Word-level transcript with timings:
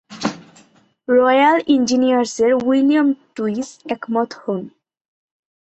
Royal 1.07 1.57
ইঞ্জিনিয়ার্সের 1.67 2.51
William 2.65 3.07
Twiss 3.35 3.69
একমত 3.85 4.29
হন। 4.41 4.61